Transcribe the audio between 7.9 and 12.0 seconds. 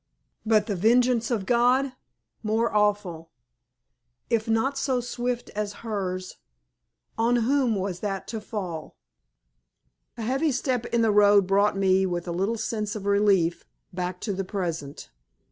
that to fall? A heavy step in the road brought